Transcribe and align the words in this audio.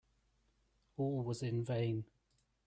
All 0.97 1.21
was 1.23 1.43
in 1.43 1.63
vain. 1.63 2.05